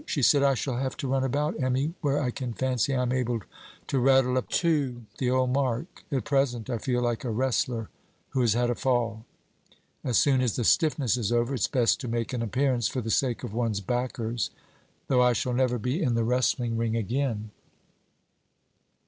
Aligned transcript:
She 0.07 0.23
said: 0.23 0.41
'I 0.41 0.55
shall 0.55 0.77
have 0.77 0.97
to 0.97 1.07
run 1.07 1.23
about, 1.23 1.61
Emmy, 1.61 1.93
when 2.01 2.15
I 2.17 2.31
can 2.31 2.53
fancy 2.53 2.95
I 2.95 3.03
am 3.03 3.11
able 3.11 3.41
to 3.85 3.99
rattle 3.99 4.35
up 4.35 4.49
to 4.49 5.03
the 5.19 5.29
old 5.29 5.51
mark. 5.53 6.03
At 6.11 6.23
present, 6.25 6.71
I 6.71 6.79
feel 6.79 7.03
like 7.03 7.23
a 7.23 7.29
wrestler 7.29 7.87
who 8.29 8.41
has 8.41 8.53
had 8.55 8.71
a 8.71 8.73
fall. 8.73 9.25
As 10.03 10.17
soon 10.17 10.41
as 10.41 10.55
the 10.55 10.63
stiffness 10.63 11.17
is 11.17 11.31
over, 11.31 11.53
it's 11.53 11.67
best 11.67 12.01
to 12.01 12.07
make 12.07 12.33
an 12.33 12.41
appearance, 12.41 12.87
for 12.87 13.01
the 13.01 13.11
sake 13.11 13.43
of 13.43 13.53
one's 13.53 13.79
backers, 13.79 14.49
though 15.07 15.21
I 15.21 15.33
shall 15.33 15.53
never 15.53 15.77
be 15.77 16.01
in 16.01 16.15
the 16.15 16.23
wrestling 16.23 16.77
ring 16.77 16.95
again.' 16.95 17.51